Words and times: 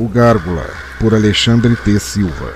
O 0.00 0.08
Gárgula, 0.08 0.64
por 0.98 1.14
Alexandre 1.14 1.76
T. 1.76 2.00
Silva. 2.00 2.54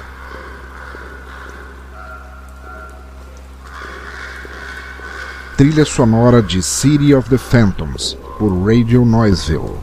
Trilha 5.55 5.85
sonora 5.85 6.41
de 6.41 6.63
City 6.63 7.15
of 7.15 7.29
the 7.29 7.37
Phantoms, 7.37 8.17
por 8.39 8.51
Radio 8.67 9.05
Noiseville. 9.05 9.77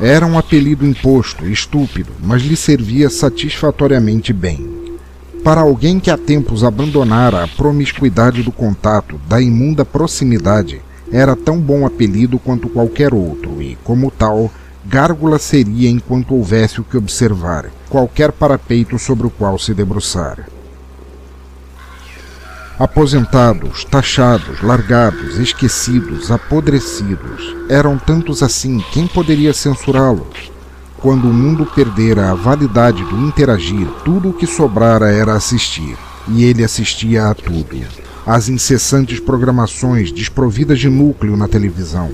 Era 0.00 0.26
um 0.26 0.36
apelido 0.36 0.84
imposto, 0.84 1.46
estúpido, 1.46 2.10
mas 2.20 2.42
lhe 2.42 2.56
servia 2.56 3.08
satisfatoriamente 3.08 4.32
bem. 4.32 4.98
Para 5.44 5.60
alguém 5.60 6.00
que 6.00 6.10
há 6.10 6.18
tempos 6.18 6.64
abandonara 6.64 7.44
a 7.44 7.46
promiscuidade 7.46 8.42
do 8.42 8.50
contato, 8.50 9.20
da 9.28 9.40
imunda 9.40 9.84
proximidade, 9.84 10.82
era 11.12 11.36
tão 11.36 11.58
bom 11.60 11.86
apelido 11.86 12.38
quanto 12.38 12.68
qualquer 12.68 13.12
outro, 13.14 13.60
e, 13.60 13.76
como 13.84 14.10
tal, 14.10 14.50
gárgula 14.84 15.38
seria 15.38 15.88
enquanto 15.88 16.34
houvesse 16.34 16.80
o 16.80 16.84
que 16.84 16.96
observar, 16.96 17.70
qualquer 17.88 18.32
parapeito 18.32 18.98
sobre 18.98 19.26
o 19.26 19.30
qual 19.30 19.58
se 19.58 19.72
debruçar. 19.72 20.46
Aposentados, 22.78 23.84
taxados, 23.84 24.60
largados, 24.60 25.38
esquecidos, 25.38 26.30
apodrecidos, 26.30 27.54
eram 27.68 27.96
tantos 27.96 28.42
assim, 28.42 28.82
quem 28.92 29.06
poderia 29.06 29.54
censurá-los? 29.54 30.52
Quando 30.98 31.28
o 31.28 31.32
mundo 31.32 31.66
perdera 31.66 32.30
a 32.30 32.34
validade 32.34 33.04
do 33.04 33.16
interagir, 33.18 33.86
tudo 34.04 34.30
o 34.30 34.32
que 34.32 34.46
sobrara 34.46 35.12
era 35.12 35.34
assistir, 35.34 35.96
e 36.26 36.44
ele 36.44 36.64
assistia 36.64 37.28
a 37.28 37.34
tudo 37.34 37.76
às 38.26 38.48
incessantes 38.48 39.20
programações 39.20 40.10
desprovidas 40.10 40.78
de 40.78 40.88
núcleo 40.88 41.36
na 41.36 41.46
televisão, 41.46 42.10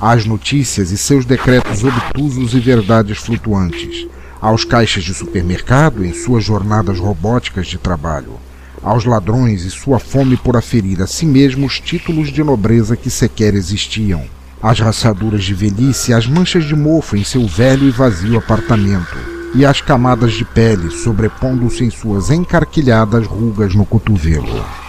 às 0.00 0.26
notícias 0.26 0.90
e 0.90 0.98
seus 0.98 1.24
decretos 1.24 1.84
obtusos 1.84 2.54
e 2.54 2.60
verdades 2.60 3.18
flutuantes, 3.18 4.08
aos 4.40 4.64
caixas 4.64 5.04
de 5.04 5.14
supermercado 5.14 6.04
em 6.04 6.12
suas 6.12 6.42
jornadas 6.42 6.98
robóticas 6.98 7.68
de 7.68 7.78
trabalho, 7.78 8.40
aos 8.82 9.04
ladrões 9.04 9.64
e 9.64 9.70
sua 9.70 10.00
fome 10.00 10.36
por 10.36 10.56
aferir 10.56 11.00
a 11.00 11.06
si 11.06 11.24
mesmos 11.24 11.78
títulos 11.78 12.32
de 12.32 12.42
nobreza 12.42 12.96
que 12.96 13.08
sequer 13.08 13.54
existiam, 13.54 14.24
às 14.60 14.80
raçaduras 14.80 15.44
de 15.44 15.54
velhice, 15.54 16.12
às 16.12 16.26
manchas 16.26 16.64
de 16.64 16.74
mofo 16.74 17.16
em 17.16 17.22
seu 17.22 17.46
velho 17.46 17.86
e 17.86 17.90
vazio 17.92 18.36
apartamento, 18.36 19.16
e 19.54 19.64
às 19.64 19.80
camadas 19.80 20.32
de 20.32 20.44
pele 20.44 20.90
sobrepondo-se 20.90 21.84
em 21.84 21.90
suas 21.90 22.30
encarquilhadas 22.30 23.26
rugas 23.26 23.76
no 23.76 23.86
cotovelo. 23.86 24.81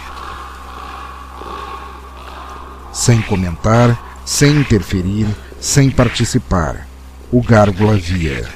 Sem 3.04 3.20
comentar, 3.20 4.22
sem 4.24 4.56
interferir, 4.56 5.26
sem 5.60 5.90
participar. 5.90 6.88
O 7.30 7.42
gárgula 7.42 7.98
via. 7.98 8.48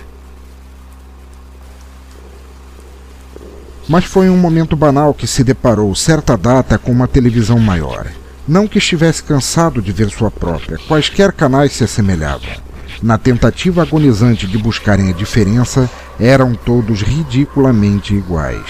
Mas 3.86 4.06
foi 4.06 4.30
um 4.30 4.38
momento 4.38 4.74
banal 4.74 5.12
que 5.12 5.26
se 5.26 5.44
deparou 5.44 5.94
certa 5.94 6.34
data 6.34 6.78
com 6.78 6.90
uma 6.90 7.06
televisão 7.06 7.58
maior. 7.58 8.06
Não 8.46 8.66
que 8.66 8.78
estivesse 8.78 9.22
cansado 9.22 9.82
de 9.82 9.92
ver 9.92 10.08
sua 10.08 10.30
própria, 10.30 10.78
quaisquer 10.88 11.30
canais 11.32 11.72
se 11.72 11.84
assemelhavam. 11.84 12.48
Na 13.02 13.18
tentativa 13.18 13.82
agonizante 13.82 14.46
de 14.46 14.56
buscarem 14.56 15.10
a 15.10 15.12
diferença, 15.12 15.90
eram 16.18 16.54
todos 16.54 17.02
ridiculamente 17.02 18.14
iguais. 18.14 18.64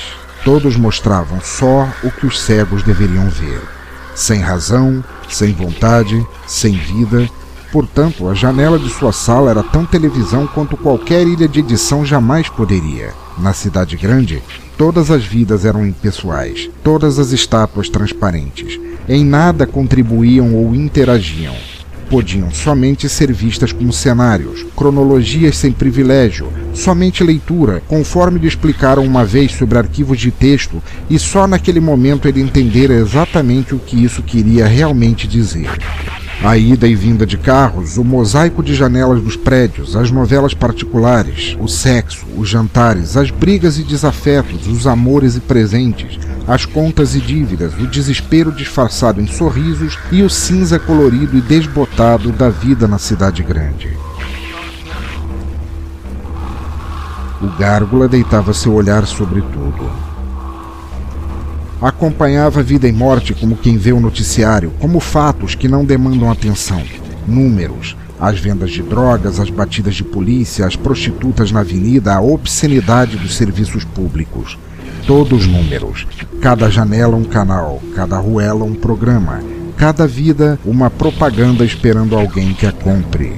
Todos 0.45 0.77
mostravam 0.77 1.41
só 1.41 1.89
o 2.03 2.11
que 2.11 2.27
os 2.27 2.41
cegos 2.41 2.83
deveriam 2.83 3.29
ver 3.31 3.78
sem 4.19 4.41
razão, 4.41 5.03
sem 5.29 5.53
vontade, 5.53 6.27
sem 6.47 6.73
vida. 6.73 7.31
Portanto, 7.71 8.29
a 8.29 8.35
janela 8.35 8.79
de 8.79 8.91
sua 8.91 9.13
sala 9.13 9.51
era 9.51 9.63
tão 9.63 9.87
televisão 9.87 10.47
quanto 10.47 10.77
qualquer 10.77 11.27
ilha 11.27 11.47
de 11.47 11.61
edição 11.61 12.05
jamais 12.05 12.49
poderia. 12.49 13.15
Na 13.39 13.53
cidade 13.53 13.97
grande, 13.97 14.43
todas 14.77 15.11
as 15.11 15.25
vidas 15.25 15.65
eram 15.65 15.87
impessoais, 15.87 16.69
todas 16.83 17.19
as 17.19 17.31
estátuas 17.31 17.89
transparentes. 17.89 18.81
Em 19.09 19.25
nada 19.25 19.67
contribuíam 19.67 20.55
ou 20.55 20.75
interagiam 20.75 21.55
podiam 22.09 22.51
somente 22.51 23.09
ser 23.09 23.33
vistas 23.33 23.73
como 23.73 23.93
cenários, 23.93 24.65
cronologias 24.77 25.57
sem 25.57 25.73
privilégio, 25.73 26.53
somente 26.75 27.23
leitura, 27.23 27.83
conforme 27.87 28.39
lhe 28.39 28.49
explicaram 28.49 29.05
uma 29.05 29.25
vez 29.25 29.53
sobre 29.53 29.79
arquivos 29.79 30.19
de 30.19 30.31
texto, 30.31 30.83
e 31.09 31.19
só 31.19 31.47
naquele 31.47 31.81
momento 31.81 32.27
ele 32.27 32.41
entendera 32.41 32.95
exatamente 32.95 33.75
o 33.75 33.79
que 33.79 34.03
isso 34.03 34.23
queria 34.23 34.67
realmente 34.67 35.27
dizer. 35.27 35.71
A 36.43 36.57
ida 36.57 36.87
e 36.87 36.95
vinda 36.95 37.27
de 37.27 37.37
carros, 37.37 37.97
o 37.97 38.05
mosaico 38.05 38.63
de 38.63 38.73
janelas 38.73 39.21
dos 39.21 39.37
prédios, 39.37 39.97
as 39.97 40.13
novelas 40.13 40.55
particulares, 40.55 41.57
o 41.61 41.67
sexo, 41.67 42.25
os 42.37 42.49
jantares, 42.49 43.17
as 43.17 43.29
brigas 43.29 43.77
e 43.77 43.83
desafetos, 43.83 44.69
os 44.69 44.87
amores 44.87 45.35
e 45.35 45.41
presentes, 45.41 46.17
as 46.47 46.65
contas 46.65 47.17
e 47.17 47.21
dívidas, 47.21 47.75
o 47.75 47.89
desespero 47.89 48.53
disfarçado 48.53 49.21
em 49.21 49.27
sorrisos 49.27 49.99
e 50.13 50.23
o 50.23 50.31
cinza 50.31 50.79
colorido 50.79 51.37
e 51.37 51.41
desbotado 51.41 52.31
da 52.31 52.49
vida 52.49 52.87
na 52.87 52.99
cidade 52.99 53.43
grande. 53.43 53.97
O 57.43 57.49
gárgula 57.59 58.07
deitava 58.07 58.55
seu 58.55 58.75
olhar 58.75 59.05
sobre 59.07 59.41
tudo 59.41 60.08
acompanhava 61.81 62.63
vida 62.63 62.89
e 62.89 62.93
morte 62.93 63.35
como 63.35 63.57
quem 63.57 63.77
vê 63.77 63.93
o 63.93 64.01
noticiário, 64.01 64.73
como 64.79 65.01
fatos 65.01 65.55
que 65.55 65.69
não 65.69 65.85
demandam 65.85 66.31
atenção, 66.31 66.83
números, 67.27 67.97
as 68.19 68.39
vendas 68.39 68.71
de 68.71 68.83
drogas, 68.83 69.39
as 69.39 69.49
batidas 69.49 69.95
de 69.95 70.03
polícia, 70.03 70.67
as 70.67 70.75
prostitutas 70.75 71.53
na 71.53 71.61
avenida, 71.61 72.15
a 72.15 72.21
obscenidade 72.21 73.17
dos 73.17 73.37
serviços 73.37 73.85
públicos. 73.85 74.59
Todos 75.07 75.47
números, 75.47 76.07
cada 76.41 76.69
janela 76.69 77.17
um 77.17 77.25
canal, 77.25 77.81
cada 77.95 78.19
ruela 78.19 78.65
um 78.65 78.75
programa, 78.75 79.41
cada 79.77 80.07
vida 80.07 80.59
uma 80.65 80.91
propaganda 80.91 81.65
esperando 81.65 82.17
alguém 82.17 82.53
que 82.53 82.67
a 82.67 82.73
compre. 82.73 83.35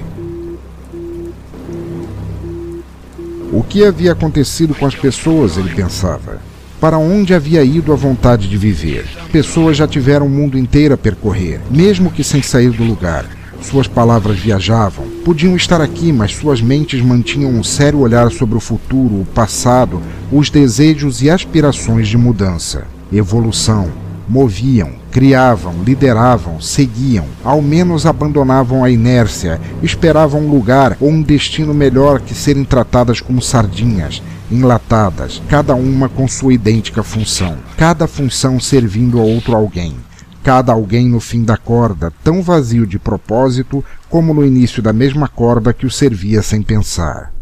O 3.53 3.63
que 3.63 3.85
havia 3.85 4.13
acontecido 4.13 4.75
com 4.75 4.87
as 4.87 4.95
pessoas, 4.95 5.57
ele 5.57 5.75
pensava 5.75 6.50
para 6.81 6.99
onde 6.99 7.35
havia 7.35 7.63
ido 7.63 7.93
a 7.93 7.97
vontade 7.97 8.49
de 8.49 8.57
viver. 8.57 9.07
Pessoas 9.31 9.77
já 9.77 9.87
tiveram 9.87 10.27
o 10.27 10.31
mundo 10.31 10.59
inteiro 10.59 10.95
a 10.95 10.99
percorrer, 10.99 11.61
mesmo 11.71 12.11
que 12.11 12.25
sem 12.25 12.43
sair 12.43 12.71
do 12.71 12.83
lugar. 12.83 13.27
Suas 13.63 13.87
palavras 13.87 14.39
viajavam, 14.39 15.05
podiam 15.23 15.55
estar 15.55 15.83
aqui, 15.83 16.11
mas 16.13 16.35
suas 16.35 16.63
mentes 16.63 17.03
mantinham 17.03 17.51
um 17.51 17.63
sério 17.63 17.99
olhar 17.99 18.31
sobre 18.33 18.57
o 18.57 18.61
futuro, 18.61 19.21
o 19.21 19.27
passado, 19.35 20.01
os 20.33 20.49
desejos 20.49 21.21
e 21.21 21.29
aspirações 21.29 22.09
de 22.09 22.17
mudança, 22.17 22.85
evolução. 23.13 24.10
Moviam, 24.31 24.93
criavam, 25.11 25.83
lideravam, 25.83 26.61
seguiam, 26.61 27.27
ao 27.43 27.61
menos 27.61 28.07
abandonavam 28.07 28.85
a 28.85 28.89
inércia, 28.89 29.61
esperavam 29.83 30.43
um 30.43 30.49
lugar 30.49 30.97
ou 31.01 31.11
um 31.11 31.21
destino 31.21 31.75
melhor 31.75 32.21
que 32.21 32.33
serem 32.33 32.63
tratadas 32.63 33.21
como 33.21 33.43
sardinhas, 33.43 34.23
enlatadas, 34.49 35.43
cada 35.49 35.75
uma 35.75 36.09
com 36.09 36.29
sua 36.29 36.55
idêntica 36.55 37.03
função, 37.03 37.59
cada 37.77 38.07
função 38.07 38.61
servindo 38.61 39.19
a 39.19 39.23
outro 39.23 39.57
alguém, 39.57 39.97
cada 40.45 40.73
alguém 40.73 41.09
no 41.09 41.19
fim 41.19 41.43
da 41.43 41.57
corda, 41.57 42.13
tão 42.23 42.41
vazio 42.41 42.87
de 42.87 43.01
propósito 43.01 43.85
como 44.09 44.33
no 44.33 44.47
início 44.47 44.81
da 44.81 44.93
mesma 44.93 45.27
corda 45.27 45.73
que 45.73 45.87
o 45.87 45.91
servia 45.91 46.41
sem 46.41 46.63
pensar. 46.63 47.33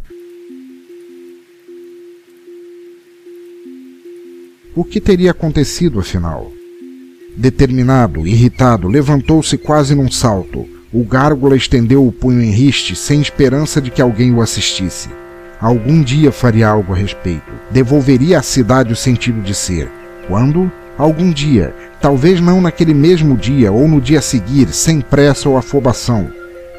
O 4.75 4.83
que 4.83 5.03
teria 5.03 5.33
acontecido 5.33 6.01
afinal? 6.01 6.58
Determinado, 7.39 8.27
irritado, 8.27 8.89
levantou-se 8.89 9.57
quase 9.57 9.95
num 9.95 10.11
salto. 10.11 10.67
O 10.93 11.05
gárgula 11.05 11.57
estendeu 11.57 12.05
o 12.05 12.11
punho 12.11 12.43
em 12.43 12.51
riste, 12.51 12.97
sem 12.97 13.21
esperança 13.21 13.81
de 13.81 13.93
que 13.93 14.03
alguém 14.03 14.35
o 14.35 14.43
assistisse. 14.43 15.09
Algum 15.61 16.03
dia 16.03 16.33
faria 16.33 16.69
algo 16.69 16.93
a 16.93 16.97
respeito. 16.97 17.53
Devolveria 17.71 18.41
à 18.41 18.43
cidade 18.43 18.93
o 18.93 18.97
sentido 18.97 19.41
de 19.41 19.55
ser. 19.55 19.89
Quando? 20.27 20.69
Algum 20.99 21.31
dia. 21.31 21.73
Talvez 22.01 22.41
não 22.41 22.61
naquele 22.61 22.93
mesmo 22.93 23.37
dia 23.37 23.71
ou 23.71 23.87
no 23.87 24.01
dia 24.01 24.19
a 24.19 24.23
seguir, 24.23 24.71
sem 24.73 25.01
pressa 25.01 25.49
ou 25.49 25.57
afobação. 25.57 26.33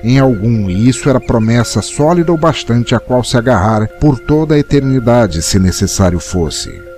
em 0.04 0.20
algum, 0.20 0.70
e 0.70 0.90
isso 0.90 1.10
era 1.10 1.20
promessa 1.20 1.82
sólida 1.82 2.32
o 2.34 2.38
bastante 2.38 2.96
a 2.96 3.00
qual 3.00 3.24
se 3.24 3.38
agarrar 3.38 3.88
por 4.00 4.20
toda 4.20 4.56
a 4.56 4.60
eternidade, 4.60 5.42
se 5.42 5.58
necessário 5.60 6.20
fosse. 6.20 6.89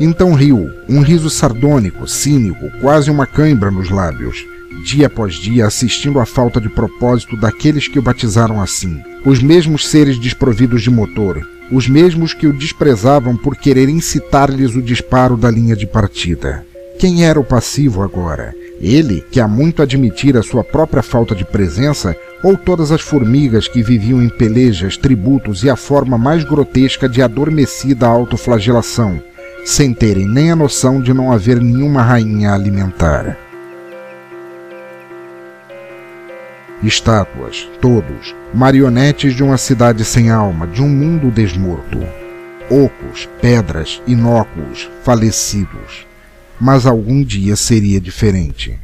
Então 0.00 0.34
riu, 0.34 0.70
um 0.88 1.00
riso 1.00 1.30
sardônico, 1.30 2.08
cínico, 2.08 2.68
quase 2.80 3.10
uma 3.10 3.26
cãibra 3.26 3.70
nos 3.70 3.90
lábios, 3.90 4.44
dia 4.84 5.06
após 5.06 5.34
dia 5.34 5.66
assistindo 5.66 6.18
à 6.18 6.26
falta 6.26 6.60
de 6.60 6.68
propósito 6.68 7.36
daqueles 7.36 7.86
que 7.86 7.98
o 7.98 8.02
batizaram 8.02 8.60
assim, 8.60 9.00
os 9.24 9.40
mesmos 9.40 9.86
seres 9.86 10.18
desprovidos 10.18 10.82
de 10.82 10.90
motor, 10.90 11.46
os 11.70 11.88
mesmos 11.88 12.34
que 12.34 12.46
o 12.46 12.52
desprezavam 12.52 13.36
por 13.36 13.56
querer 13.56 13.88
incitar-lhes 13.88 14.74
o 14.74 14.82
disparo 14.82 15.36
da 15.36 15.50
linha 15.50 15.76
de 15.76 15.86
partida. 15.86 16.66
Quem 16.98 17.24
era 17.24 17.38
o 17.38 17.44
passivo 17.44 18.02
agora? 18.02 18.54
Ele, 18.80 19.24
que 19.30 19.40
há 19.40 19.46
muito 19.46 19.80
admitira 19.80 20.42
sua 20.42 20.64
própria 20.64 21.02
falta 21.02 21.34
de 21.34 21.44
presença, 21.44 22.16
ou 22.42 22.56
todas 22.56 22.90
as 22.90 23.00
formigas 23.00 23.68
que 23.68 23.82
viviam 23.82 24.22
em 24.22 24.28
pelejas, 24.28 24.96
tributos 24.96 25.62
e 25.62 25.70
a 25.70 25.76
forma 25.76 26.18
mais 26.18 26.44
grotesca 26.44 27.08
de 27.08 27.22
adormecida 27.22 28.06
autoflagelação, 28.06 29.22
sem 29.64 29.94
terem 29.94 30.28
nem 30.28 30.50
a 30.50 30.56
noção 30.56 31.00
de 31.00 31.12
não 31.12 31.32
haver 31.32 31.60
nenhuma 31.60 32.02
rainha 32.02 32.50
a 32.50 32.54
alimentar? 32.54 33.36
Estátuas, 36.82 37.68
todos, 37.80 38.34
marionetes 38.52 39.34
de 39.34 39.42
uma 39.42 39.56
cidade 39.56 40.04
sem 40.04 40.30
alma, 40.30 40.66
de 40.66 40.82
um 40.82 40.88
mundo 40.88 41.30
desmorto. 41.30 41.98
Ocos, 42.70 43.28
pedras, 43.40 44.02
inócuos, 44.06 44.90
falecidos 45.02 46.06
mas 46.60 46.86
algum 46.86 47.22
dia 47.22 47.56
seria 47.56 48.00
diferente. 48.00 48.78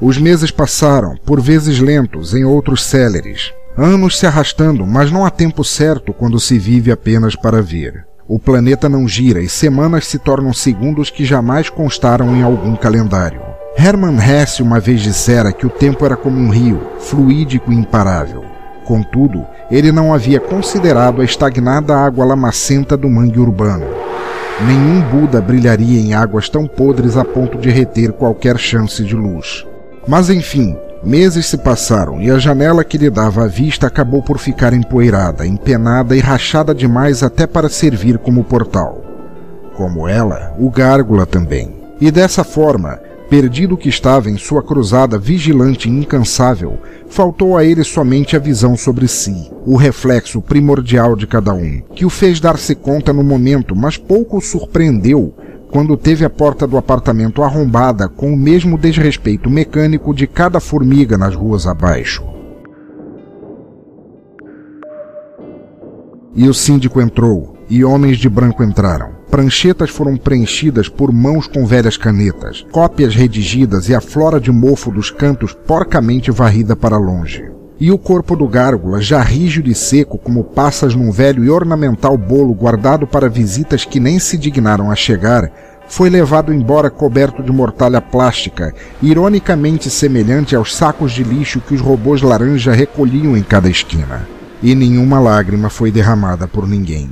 Os 0.00 0.18
meses 0.18 0.50
passaram, 0.50 1.16
por 1.16 1.40
vezes 1.40 1.78
lentos, 1.78 2.34
em 2.34 2.44
outros 2.44 2.84
céleres. 2.84 3.52
Anos 3.78 4.18
se 4.18 4.26
arrastando, 4.26 4.86
mas 4.86 5.12
não 5.12 5.26
há 5.26 5.30
tempo 5.30 5.62
certo 5.62 6.14
quando 6.14 6.40
se 6.40 6.58
vive 6.58 6.90
apenas 6.90 7.36
para 7.36 7.60
ver. 7.60 8.06
O 8.26 8.38
planeta 8.38 8.88
não 8.88 9.06
gira 9.06 9.40
e 9.40 9.48
semanas 9.50 10.06
se 10.06 10.18
tornam 10.18 10.52
segundos 10.52 11.10
que 11.10 11.26
jamais 11.26 11.68
constaram 11.68 12.34
em 12.34 12.42
algum 12.42 12.74
calendário. 12.74 13.40
Hermann 13.76 14.16
Hesse 14.18 14.62
uma 14.62 14.80
vez 14.80 15.02
dissera 15.02 15.52
que 15.52 15.66
o 15.66 15.70
tempo 15.70 16.06
era 16.06 16.16
como 16.16 16.38
um 16.38 16.48
rio, 16.48 16.80
fluídico 16.98 17.70
e 17.70 17.74
imparável. 17.74 18.42
Contudo, 18.86 19.44
ele 19.70 19.92
não 19.92 20.14
havia 20.14 20.40
considerado 20.40 21.20
a 21.20 21.24
estagnada 21.24 21.94
água 21.94 22.24
lamacenta 22.24 22.96
do 22.96 23.10
mangue 23.10 23.38
urbano. 23.38 23.86
Nenhum 24.66 25.02
Buda 25.02 25.42
brilharia 25.42 26.00
em 26.00 26.14
águas 26.14 26.48
tão 26.48 26.66
podres 26.66 27.14
a 27.18 27.24
ponto 27.26 27.58
de 27.58 27.68
reter 27.68 28.12
qualquer 28.12 28.56
chance 28.56 29.04
de 29.04 29.14
luz. 29.14 29.66
Mas 30.08 30.30
enfim, 30.30 30.74
meses 31.06 31.46
se 31.46 31.56
passaram 31.56 32.20
e 32.20 32.30
a 32.30 32.38
janela 32.38 32.82
que 32.82 32.98
lhe 32.98 33.08
dava 33.08 33.44
a 33.44 33.46
vista 33.46 33.86
acabou 33.86 34.20
por 34.20 34.38
ficar 34.38 34.72
empoeirada, 34.72 35.46
empenada 35.46 36.16
e 36.16 36.20
rachada 36.20 36.74
demais 36.74 37.22
até 37.22 37.46
para 37.46 37.68
servir 37.68 38.18
como 38.18 38.42
portal. 38.42 39.04
Como 39.76 40.08
ela, 40.08 40.54
o 40.58 40.68
gárgula 40.68 41.24
também. 41.24 41.76
E 42.00 42.10
dessa 42.10 42.42
forma, 42.42 42.98
Perdido 43.28 43.76
que 43.76 43.88
estava 43.88 44.30
em 44.30 44.36
sua 44.36 44.62
cruzada 44.62 45.18
vigilante 45.18 45.88
e 45.88 45.92
incansável, 45.92 46.78
faltou 47.08 47.56
a 47.56 47.64
ele 47.64 47.82
somente 47.82 48.36
a 48.36 48.38
visão 48.38 48.76
sobre 48.76 49.08
si, 49.08 49.50
o 49.66 49.74
reflexo 49.74 50.40
primordial 50.40 51.16
de 51.16 51.26
cada 51.26 51.52
um, 51.52 51.80
que 51.92 52.04
o 52.04 52.10
fez 52.10 52.38
dar-se 52.38 52.76
conta 52.76 53.12
no 53.12 53.24
momento, 53.24 53.74
mas 53.74 53.96
pouco 53.96 54.36
o 54.38 54.40
surpreendeu 54.40 55.34
quando 55.76 55.94
teve 55.94 56.24
a 56.24 56.30
porta 56.30 56.66
do 56.66 56.78
apartamento 56.78 57.42
arrombada 57.42 58.08
com 58.08 58.32
o 58.32 58.36
mesmo 58.36 58.78
desrespeito 58.78 59.50
mecânico 59.50 60.14
de 60.14 60.26
cada 60.26 60.58
formiga 60.58 61.18
nas 61.18 61.34
ruas 61.34 61.66
abaixo. 61.66 62.24
E 66.34 66.48
o 66.48 66.54
síndico 66.54 66.98
entrou, 66.98 67.58
e 67.68 67.84
homens 67.84 68.16
de 68.16 68.26
branco 68.26 68.64
entraram. 68.64 69.10
Pranchetas 69.30 69.90
foram 69.90 70.16
preenchidas 70.16 70.88
por 70.88 71.12
mãos 71.12 71.46
com 71.46 71.66
velhas 71.66 71.98
canetas, 71.98 72.64
cópias 72.72 73.14
redigidas 73.14 73.90
e 73.90 73.94
a 73.94 74.00
flora 74.00 74.40
de 74.40 74.50
mofo 74.50 74.90
dos 74.90 75.10
cantos 75.10 75.52
porcamente 75.52 76.30
varrida 76.30 76.74
para 76.74 76.96
longe. 76.96 77.55
E 77.78 77.92
o 77.92 77.98
corpo 77.98 78.34
do 78.34 78.48
gárgula, 78.48 79.02
já 79.02 79.20
rígido 79.20 79.70
e 79.70 79.74
seco 79.74 80.16
como 80.16 80.42
passas 80.42 80.94
num 80.94 81.10
velho 81.10 81.44
e 81.44 81.50
ornamental 81.50 82.16
bolo 82.16 82.54
guardado 82.54 83.06
para 83.06 83.28
visitas 83.28 83.84
que 83.84 84.00
nem 84.00 84.18
se 84.18 84.38
dignaram 84.38 84.90
a 84.90 84.96
chegar, 84.96 85.52
foi 85.86 86.08
levado 86.08 86.54
embora 86.54 86.88
coberto 86.88 87.42
de 87.42 87.52
mortalha 87.52 88.00
plástica, 88.00 88.74
ironicamente 89.02 89.90
semelhante 89.90 90.56
aos 90.56 90.74
sacos 90.74 91.12
de 91.12 91.22
lixo 91.22 91.60
que 91.60 91.74
os 91.74 91.82
robôs 91.82 92.22
laranja 92.22 92.72
recolhiam 92.72 93.36
em 93.36 93.42
cada 93.42 93.68
esquina. 93.68 94.26
E 94.62 94.74
nenhuma 94.74 95.20
lágrima 95.20 95.68
foi 95.68 95.90
derramada 95.90 96.48
por 96.48 96.66
ninguém. 96.66 97.10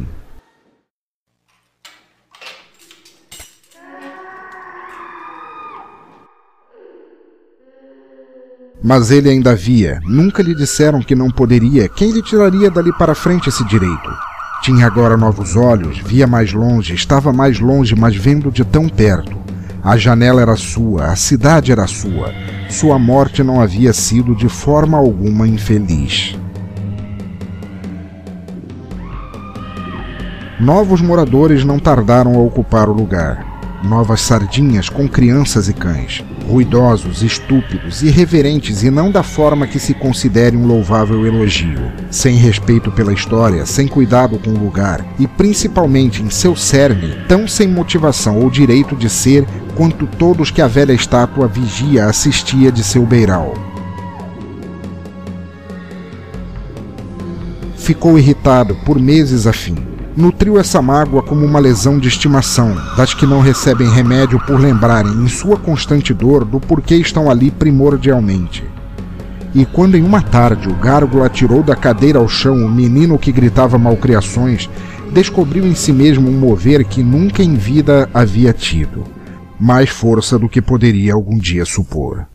Mas 8.87 9.11
ele 9.11 9.31
ainda 9.31 9.57
via, 9.57 9.99
nunca 10.05 10.43
lhe 10.43 10.55
disseram 10.55 11.01
que 11.01 11.15
não 11.15 11.31
poderia, 11.31 11.89
quem 11.89 12.11
lhe 12.11 12.21
tiraria 12.21 12.71
dali 12.71 12.93
para 12.93 13.15
frente 13.15 13.49
esse 13.49 13.65
direito? 13.65 14.11
Tinha 14.63 14.87
agora 14.87 15.17
novos 15.17 15.57
olhos, 15.57 15.99
via 16.01 16.27
mais 16.27 16.53
longe, 16.53 16.95
estava 16.95 17.33
mais 17.33 17.59
longe, 17.59 17.97
mas 17.97 18.15
vendo 18.15 18.53
de 18.53 18.63
tão 18.63 18.87
perto. 18.87 19.39
A 19.83 19.97
janela 19.97 20.43
era 20.43 20.55
sua, 20.55 21.07
a 21.07 21.17
cidade 21.17 21.73
era 21.73 21.87
sua. 21.87 22.31
Sua 22.69 22.99
morte 22.99 23.43
não 23.43 23.59
havia 23.59 23.95
sido 23.95 24.35
de 24.35 24.51
forma 24.51 24.99
alguma 24.99 25.49
infeliz. 25.49 26.37
Novos 30.61 31.01
moradores 31.01 31.65
não 31.65 31.79
tardaram 31.79 32.35
a 32.35 32.39
ocupar 32.39 32.91
o 32.91 32.93
lugar 32.93 33.54
novas 33.85 34.23
sardinhas 34.23 34.89
com 34.89 35.07
crianças 35.07 35.69
e 35.69 35.75
cães, 35.75 36.25
ruidosos, 36.49 37.23
estúpidos, 37.23 38.03
irreverentes 38.03 38.83
e 38.83 38.91
não 38.91 39.11
da 39.11 39.23
forma 39.23 39.67
que 39.67 39.79
se 39.79 39.95
considere 39.95 40.57
um 40.57 40.67
louvável 40.67 41.26
elogio, 41.26 41.93
sem 42.11 42.37
respeito 42.37 42.91
pela 42.91 43.12
história, 43.12 43.67
sem 43.67 43.87
cuidado 43.87 44.38
com 44.38 44.50
o 44.50 44.59
lugar 44.59 45.05
e 45.19 45.26
principalmente 45.26 46.23
em 46.23 46.31
seu 46.31 46.57
cerne, 46.57 47.14
tão 47.29 47.47
sem 47.47 47.69
motivação 47.69 48.41
ou 48.41 48.50
direito 48.50 48.97
de 48.97 49.09
ser 49.09 49.47
quanto 49.76 50.07
todos 50.07 50.50
que 50.50 50.62
a 50.62 50.67
velha 50.67 50.93
estátua 50.93 51.47
vigia 51.47 52.07
assistia 52.07 52.73
de 52.73 52.83
seu 52.83 53.05
beiral. 53.05 53.55
Ficou 57.76 58.19
irritado 58.19 58.75
por 58.76 58.99
meses 58.99 59.47
a 59.47 59.53
fim 59.53 59.94
nutriu 60.16 60.59
essa 60.59 60.80
mágoa 60.80 61.23
como 61.23 61.44
uma 61.44 61.59
lesão 61.59 61.99
de 61.99 62.09
estimação, 62.09 62.75
das 62.97 63.12
que 63.12 63.26
não 63.26 63.40
recebem 63.40 63.90
remédio 63.90 64.38
por 64.47 64.61
lembrarem, 64.61 65.12
em 65.12 65.28
sua 65.28 65.56
constante 65.56 66.14
dor, 66.14 66.44
do 66.44 66.61
porquê 66.61 66.97
estão 66.97 67.30
ali 67.30 67.50
primordialmente. 67.50 68.64
E 69.54 69.64
quando 69.64 69.97
em 69.97 70.02
uma 70.02 70.21
tarde 70.21 70.68
o 70.68 70.75
gárgula 70.75 71.26
atirou 71.26 71.62
da 71.62 71.76
cadeira 71.76 72.18
ao 72.18 72.28
chão 72.28 72.64
o 72.64 72.71
menino 72.71 73.18
que 73.18 73.33
gritava 73.33 73.78
malcriações, 73.78 74.68
descobriu 75.12 75.66
em 75.66 75.75
si 75.75 75.92
mesmo 75.92 76.28
um 76.28 76.38
mover 76.38 76.85
que 76.85 77.02
nunca 77.02 77.42
em 77.42 77.54
vida 77.54 78.09
havia 78.12 78.52
tido, 78.52 79.04
mais 79.59 79.90
força 79.90 80.38
do 80.38 80.49
que 80.49 80.61
poderia 80.61 81.14
algum 81.14 81.38
dia 81.38 81.64
supor. 81.64 82.26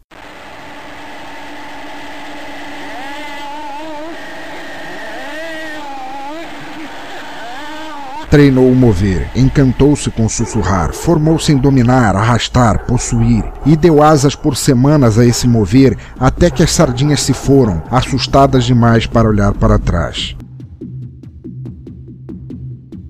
Treinou 8.29 8.71
o 8.71 8.75
mover, 8.75 9.27
encantou-se 9.35 10.11
com 10.11 10.29
sussurrar, 10.29 10.93
formou-se 10.93 11.51
em 11.51 11.57
dominar, 11.57 12.15
arrastar, 12.15 12.85
possuir, 12.85 13.43
e 13.65 13.75
deu 13.75 14.03
asas 14.03 14.35
por 14.35 14.55
semanas 14.55 15.17
a 15.17 15.25
esse 15.25 15.47
mover 15.47 15.97
até 16.19 16.51
que 16.51 16.61
as 16.61 16.71
sardinhas 16.71 17.21
se 17.21 17.33
foram, 17.33 17.81
assustadas 17.89 18.65
demais 18.65 19.07
para 19.07 19.27
olhar 19.27 19.55
para 19.55 19.79
trás. 19.79 20.35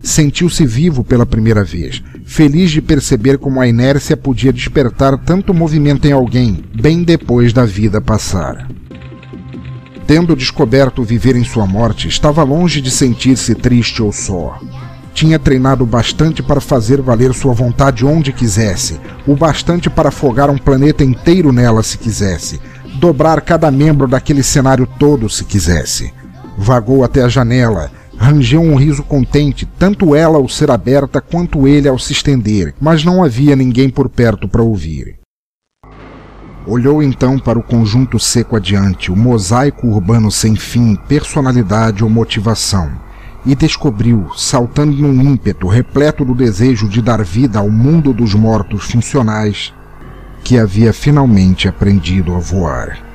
Sentiu-se 0.02 0.66
vivo 0.66 1.04
pela 1.04 1.26
primeira 1.26 1.66
vez, 1.66 2.02
feliz 2.26 2.72
de 2.72 2.82
perceber 2.82 3.38
como 3.38 3.60
a 3.60 3.68
inércia 3.68 4.16
podia 4.16 4.54
despertar 4.54 5.18
tanto 5.18 5.54
movimento 5.54 6.08
em 6.08 6.14
alguém, 6.14 6.64
bem 6.74 7.04
depois 7.04 7.52
da 7.52 7.66
vida 7.66 8.00
passar. 8.00 8.70
Tendo 10.08 10.34
descoberto 10.34 11.04
viver 11.04 11.36
em 11.36 11.44
sua 11.44 11.68
morte, 11.68 12.08
estava 12.08 12.42
longe 12.42 12.80
de 12.80 12.90
sentir-se 12.90 13.54
triste 13.54 14.02
ou 14.02 14.14
só. 14.14 14.58
Tinha 15.14 15.38
treinado 15.38 15.86
bastante 15.86 16.42
para 16.42 16.62
fazer 16.62 17.02
valer 17.02 17.34
sua 17.34 17.54
vontade 17.54 18.06
onde 18.06 18.32
quisesse, 18.32 19.00
o 19.28 19.36
bastante 19.36 19.90
para 19.90 20.10
afogar 20.10 20.50
um 20.50 20.58
planeta 20.58 21.04
inteiro 21.04 21.52
nela 21.52 21.84
se 21.84 21.98
quisesse, 21.98 22.60
dobrar 22.96 23.42
cada 23.42 23.70
membro 23.70 24.08
daquele 24.08 24.44
cenário 24.44 24.88
todo 24.98 25.30
se 25.30 25.44
quisesse. 25.44 26.14
Vagou 26.58 27.04
até 27.04 27.24
a 27.24 27.30
janela, 27.30 27.92
Rangeu 28.20 28.62
um 28.62 28.76
riso 28.76 29.02
contente, 29.02 29.66
tanto 29.66 30.14
ela 30.14 30.38
ao 30.38 30.50
ser 30.50 30.70
aberta 30.70 31.22
quanto 31.22 31.66
ele 31.66 31.88
ao 31.88 31.98
se 31.98 32.12
estender, 32.12 32.76
mas 32.80 33.06
não 33.06 33.24
havia 33.24 33.56
ninguém 33.56 33.90
por 33.90 34.10
perto 34.10 34.46
para 34.46 34.62
ouvir. 34.62 35.18
Olhou 36.68 37.02
então 37.02 37.40
para 37.40 37.58
o 37.58 37.64
conjunto 37.64 38.20
seco 38.20 38.58
adiante, 38.58 39.10
o 39.10 39.16
mosaico 39.16 39.88
urbano 39.88 40.30
sem 40.30 40.58
fim, 40.58 40.98
personalidade 41.08 42.04
ou 42.04 42.10
motivação, 42.10 42.92
e 43.46 43.56
descobriu, 43.56 44.28
saltando 44.36 44.94
num 44.94 45.22
ímpeto 45.22 45.68
repleto 45.68 46.26
do 46.26 46.36
desejo 46.36 46.88
de 46.88 47.02
dar 47.02 47.24
vida 47.24 47.60
ao 47.60 47.70
mundo 47.70 48.14
dos 48.14 48.34
mortos 48.34 48.84
funcionais, 48.84 49.74
que 50.44 50.58
havia 50.58 50.94
finalmente 50.94 51.68
aprendido 51.68 52.36
a 52.36 52.40
voar. 52.40 53.10